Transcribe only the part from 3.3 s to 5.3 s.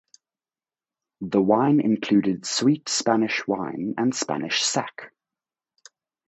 wine and Spanish sack.